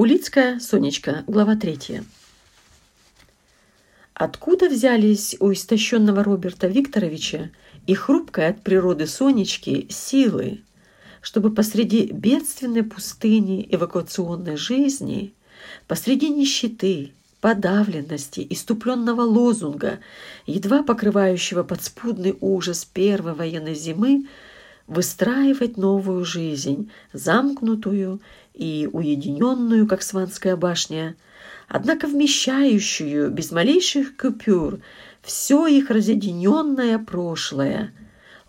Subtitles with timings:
[0.00, 2.06] Улицкая Сонечка, глава третья.
[4.14, 7.50] Откуда взялись у истощенного Роберта Викторовича
[7.86, 10.62] и хрупкой от природы Сонечки силы,
[11.20, 15.34] чтобы посреди бедственной пустыни эвакуационной жизни,
[15.86, 17.12] посреди нищеты,
[17.42, 20.00] подавленности, иступленного лозунга,
[20.46, 24.24] едва покрывающего подспудный ужас первой военной зимы,
[24.90, 28.20] выстраивать новую жизнь, замкнутую
[28.54, 31.14] и уединенную, как Сванская башня,
[31.68, 34.80] однако вмещающую без малейших купюр
[35.22, 37.92] все их разъединенное прошлое,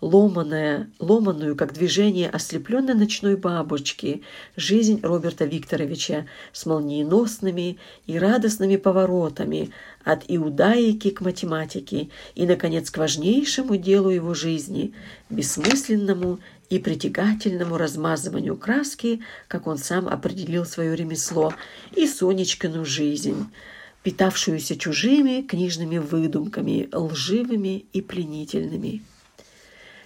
[0.02, 4.22] ломаная, ломаную, как движение ослепленной ночной бабочки,
[4.56, 9.70] жизнь Роберта Викторовича с молниеносными и радостными поворотами
[10.04, 14.92] от иудаики к математике и, наконец, к важнейшему делу его жизни,
[15.30, 21.54] бессмысленному и притягательному размазыванию краски, как он сам определил свое ремесло,
[21.94, 23.46] и Сонечкину жизнь,
[24.02, 29.02] питавшуюся чужими книжными выдумками, лживыми и пленительными.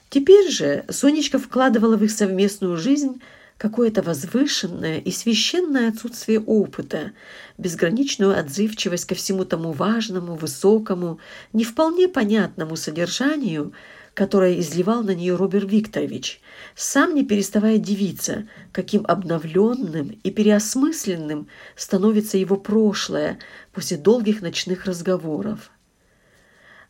[0.08, 3.20] Теперь же Сонечка вкладывала в их совместную жизнь
[3.58, 7.12] какое-то возвышенное и священное отсутствие опыта,
[7.58, 11.18] безграничную отзывчивость ко всему тому важному, высокому,
[11.52, 13.72] не вполне понятному содержанию,
[14.14, 16.40] которое изливал на нее Роберт Викторович,
[16.74, 23.38] сам не переставая дивиться, каким обновленным и переосмысленным становится его прошлое
[23.72, 25.70] после долгих ночных разговоров.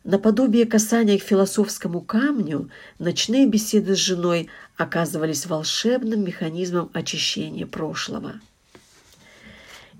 [0.07, 8.39] Наподобие касания к философскому камню, ночные беседы с женой оказывались волшебным механизмом очищения прошлого.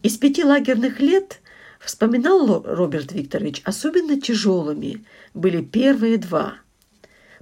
[0.03, 1.41] Из пяти лагерных лет,
[1.81, 6.53] вспоминал Роберт Викторович, особенно тяжелыми были первые два.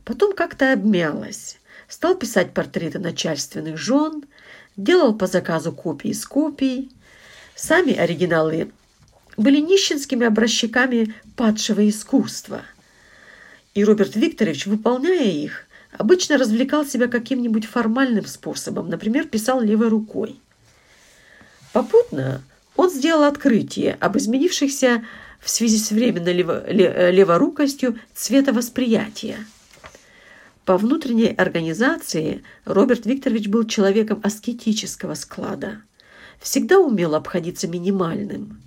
[0.03, 1.59] Потом как-то обмялось.
[1.87, 4.23] Стал писать портреты начальственных жен,
[4.75, 6.91] делал по заказу копии с копий.
[7.53, 8.71] Сами оригиналы
[9.37, 12.61] были нищенскими образчиками падшего искусства.
[13.73, 20.39] И Роберт Викторович, выполняя их, обычно развлекал себя каким-нибудь формальным способом, например, писал левой рукой.
[21.73, 22.41] Попутно
[22.75, 25.05] он сделал открытие об изменившихся
[25.39, 29.45] в связи с временной лево, леворукостью цветовосприятия.
[30.63, 35.81] По внутренней организации Роберт Викторович был человеком аскетического склада.
[36.39, 38.61] Всегда умел обходиться минимальным–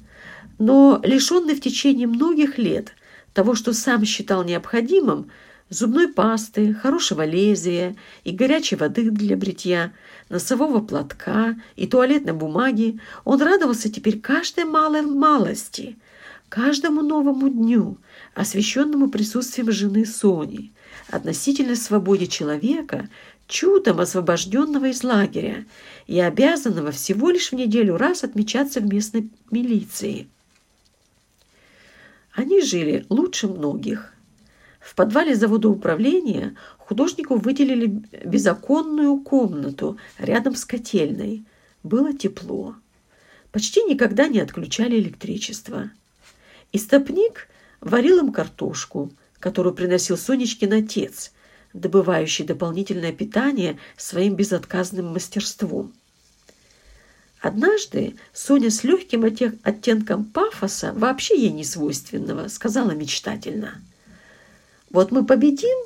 [0.59, 2.93] но лишенный в течение многих лет
[3.33, 5.31] того, что сам считал необходимым,
[5.71, 9.93] зубной пасты, хорошего лезвия и горячей воды для бритья,
[10.29, 15.97] носового платка и туалетной бумаги, он радовался теперь каждой малой малости,
[16.49, 17.99] каждому новому дню,
[18.35, 20.73] освещенному присутствием жены Сони,
[21.11, 23.09] относительно свободе человека,
[23.47, 25.65] чудом освобожденного из лагеря
[26.07, 30.29] и обязанного всего лишь в неделю раз отмечаться в местной милиции.
[32.39, 34.15] Они жили лучше многих.
[34.79, 37.87] В подвале завода управления художнику выделили
[38.25, 41.45] безоконную комнату рядом с котельной.
[41.83, 42.77] Было тепло.
[43.51, 45.91] Почти никогда не отключали электричество.
[46.73, 47.49] Истопник
[47.81, 49.11] варил им картошку,
[49.41, 51.33] которую приносил Сонечкин отец,
[51.73, 55.93] добывающий дополнительное питание своим безотказным мастерством.
[57.41, 63.81] Однажды Соня с легким оттенком пафоса, вообще ей не свойственного, сказала мечтательно.
[64.91, 65.79] «Вот мы победим,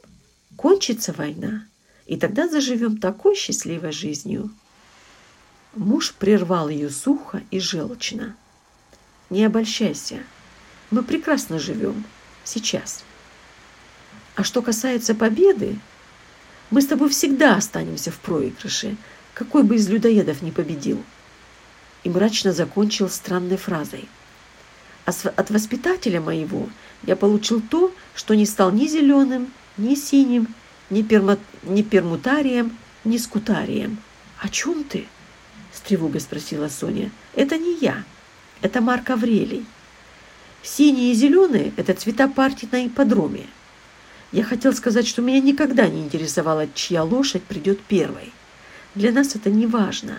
[0.56, 1.66] кончится война,
[2.06, 4.50] и тогда заживем такой счастливой жизнью».
[5.74, 8.34] Муж прервал ее сухо и желчно.
[9.28, 10.20] «Не обольщайся,
[10.90, 12.04] мы прекрасно живем,
[12.44, 13.04] сейчас.
[14.36, 15.78] А что касается победы,
[16.70, 18.96] мы с тобой всегда останемся в проигрыше,
[19.34, 21.02] какой бы из людоедов не победил»
[22.04, 24.08] и мрачно закончил странной фразой.
[25.04, 26.68] «От воспитателя моего
[27.02, 30.48] я получил то, что не стал ни зеленым, ни синим,
[30.90, 31.38] ни, перма...
[31.62, 33.98] ни пермутарием, ни скутарием».
[34.40, 35.06] «О чем ты?»–
[35.72, 37.10] с тревогой спросила Соня.
[37.34, 38.04] «Это не я.
[38.60, 39.66] Это Марк Аврелий.
[40.62, 43.46] Синие и зеленые– это цвета партии на ипподроме.
[44.30, 48.32] Я хотел сказать, что меня никогда не интересовало, чья лошадь придет первой.
[48.94, 50.18] Для нас это не важно.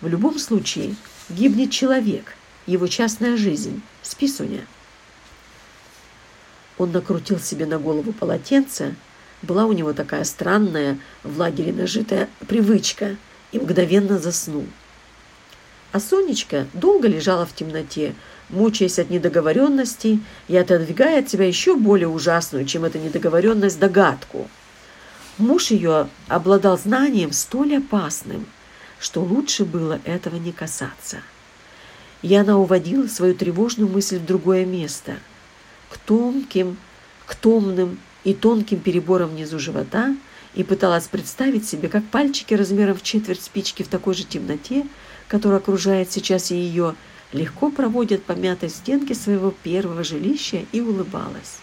[0.00, 0.94] В любом случае,
[1.32, 2.34] Гибнет человек,
[2.66, 3.80] его частная жизнь.
[4.02, 4.66] Спи, Соня.
[6.76, 8.94] Он накрутил себе на голову полотенце.
[9.40, 13.16] Была у него такая странная, в лагере нажитая привычка,
[13.50, 14.66] и мгновенно заснул.
[15.92, 18.14] А Сонечка долго лежала в темноте,
[18.50, 24.48] мучаясь от недоговоренности и отодвигая от себя еще более ужасную, чем эта недоговоренность, догадку.
[25.38, 28.44] Муж ее обладал знанием столь опасным–
[29.02, 31.18] что лучше было этого не касаться.
[32.22, 35.16] и она уводила свою тревожную мысль в другое место,
[35.90, 36.76] к тонким,
[37.26, 40.14] к томным и тонким переборам внизу живота
[40.54, 44.86] и пыталась представить себе, как пальчики размером в четверть спички в такой же темноте,
[45.26, 46.94] которая окружает сейчас и ее,
[47.32, 51.58] легко проводят по мятой стенке своего первого жилища и улыбалась.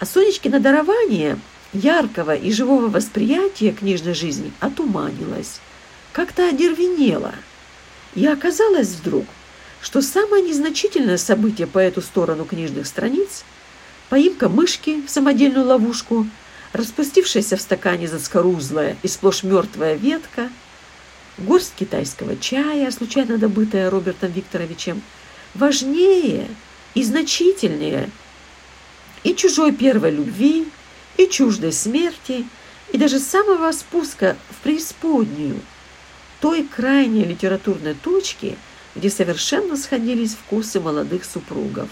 [0.00, 1.38] А Сонечкино дарование
[1.72, 5.60] яркого и живого восприятия книжной жизни отуманилось,
[6.20, 7.34] как-то одервенело–
[8.14, 9.24] и оказалось вдруг,
[9.80, 13.42] что самое незначительное событие по эту сторону книжных страниц–
[14.10, 16.26] поимка мышки в самодельную ловушку,
[16.74, 20.50] распустившаяся в стакане заскорузлая и сплошь мертвая ветка,
[21.38, 25.00] горсть китайского чая, случайно добытая Робертом Викторовичем,
[25.54, 26.48] важнее
[26.92, 28.10] и значительнее
[29.22, 30.68] и чужой первой любви,
[31.16, 32.44] и чуждой смерти,
[32.92, 35.58] и даже самого спуска в преисподнюю–
[36.40, 38.56] той крайней литературной точки,
[38.94, 41.88] где совершенно сходились вкусы молодых супругов.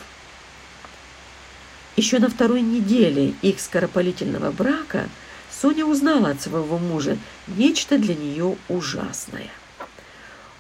[1.97, 5.09] Еще на второй неделе их скоропалительного брака
[5.51, 9.51] Соня узнала от своего мужа нечто для нее ужасное.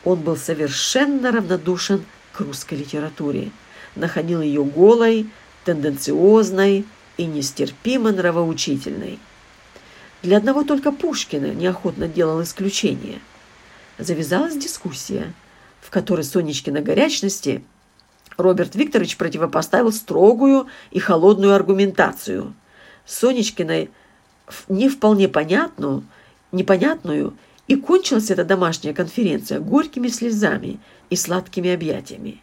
[0.04, 3.50] Он был совершенно равнодушен к русской литературе,
[3.94, 5.28] находил ее голой,
[5.64, 6.84] тенденциозной
[7.16, 9.18] и нестерпимо нравоучительной.
[10.22, 13.20] Для одного только Пушкина неохотно делал исключение–
[13.98, 15.32] завязалась дискуссия,
[15.80, 17.62] в которой Сонечкина горячности
[18.36, 22.54] Роберт Викторович противопоставил строгую и холодную аргументацию.
[23.04, 23.90] Сонечкиной
[24.68, 26.04] не вполне понятную,
[26.52, 27.36] непонятную,
[27.66, 30.80] и кончилась эта домашняя конференция горькими слезами
[31.10, 32.40] и сладкими объятиями.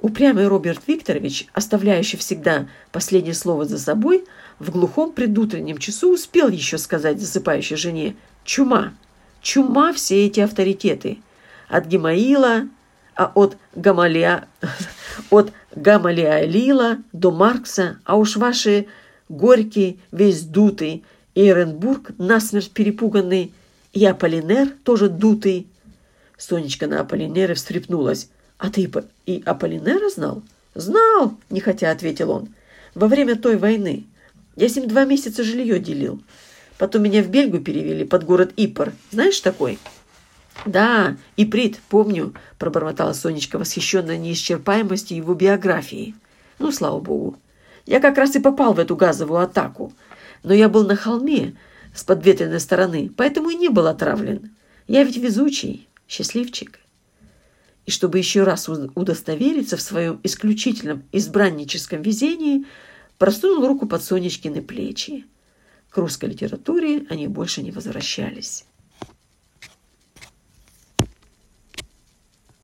[0.00, 4.24] Упрямый Роберт Викторович, оставляющий всегда последнее слово за собой,
[4.58, 8.94] в глухом предутреннем часу успел еще сказать засыпающей жене «Чума!»
[9.42, 11.18] Чума все эти авторитеты.
[11.68, 12.68] От Гемаила,
[13.14, 14.48] а от Гамалия,
[15.30, 18.86] от Гамалиалила до Маркса, а уж ваши
[19.28, 21.04] Горький, весь дутый,
[21.34, 23.52] Эренбург, насмерть перепуганный,
[23.92, 25.66] и Аполлинер, тоже дутый.
[26.36, 28.30] Сонечка на Аполлинера встрепнулась.
[28.58, 28.90] «А ты
[29.26, 30.42] и Аполлинера знал?»
[30.74, 32.48] «Знал»,— нехотя ответил он.
[32.94, 34.06] «Во время той войны.
[34.56, 36.20] Я с ним два месяца жилье делил.
[36.78, 38.92] Потом меня в Бельгию перевели под город Ипор.
[39.10, 39.78] Знаешь такой?»
[40.64, 46.14] «Да, Иприт, помню»,– пробормотала Сонечка, восхищенная неисчерпаемостью его биографии.
[46.58, 47.36] «Ну, слава богу.
[47.86, 49.92] Я как раз и попал в эту газовую атаку.
[50.42, 51.56] Но я был на холме
[51.94, 54.50] с подветренной стороны, поэтому и не был отравлен.
[54.86, 56.80] Я ведь везучий, счастливчик».
[57.86, 62.66] И чтобы еще раз удостовериться в своем исключительном избранническом везении,
[63.16, 65.24] просунул руку под Сонечкины плечи.
[65.90, 68.64] К русской литературе они больше не возвращались.